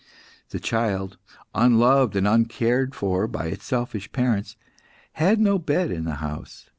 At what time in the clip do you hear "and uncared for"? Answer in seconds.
2.15-3.27